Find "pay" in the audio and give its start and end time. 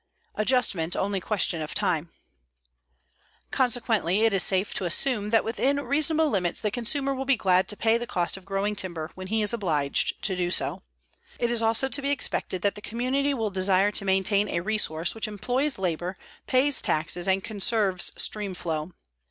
7.77-7.99